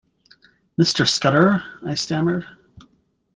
[0.79, 2.47] “Mr Scudder...” I stammered.